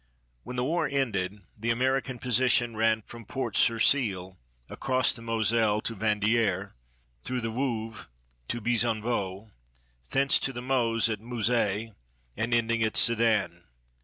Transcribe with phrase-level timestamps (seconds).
[0.41, 4.35] When the war ended, the American position ran from Port sur Seille
[4.67, 6.71] across the Moselle to Vandieres,
[7.21, 8.07] through the Wœvre
[8.47, 9.51] to Bezonvaux,
[10.09, 11.93] thence to the Meuse at Mouzay,
[12.35, 13.63] and ending at Sedan.